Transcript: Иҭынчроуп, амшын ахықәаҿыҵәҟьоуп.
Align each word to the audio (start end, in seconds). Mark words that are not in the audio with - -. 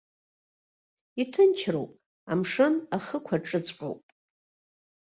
Иҭынчроуп, 1.21 1.91
амшын 2.31 2.73
ахықәаҿыҵәҟьоуп. 2.95 4.03